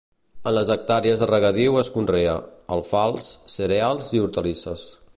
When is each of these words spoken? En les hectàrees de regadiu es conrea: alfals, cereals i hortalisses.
En 0.51 0.53
les 0.57 0.71
hectàrees 0.75 1.21
de 1.23 1.27
regadiu 1.31 1.77
es 1.83 1.93
conrea: 1.97 2.35
alfals, 2.79 3.31
cereals 3.59 4.13
i 4.19 4.27
hortalisses. 4.27 4.93